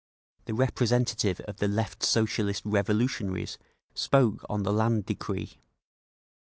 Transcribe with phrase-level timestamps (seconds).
[0.45, 3.59] The representative of the Left Socialist Revolutionaries
[3.93, 5.61] spoke on the Land Decree.